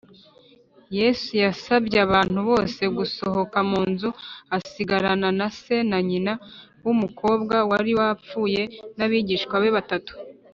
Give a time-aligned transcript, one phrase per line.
[0.99, 4.09] yesu yasabye abantu bose gusohoka mu nzu,
[4.57, 6.33] asigarana na se na nyina
[6.83, 8.61] b’umukobwa wari wapfuye,
[8.97, 10.11] n’abigishwa be batatu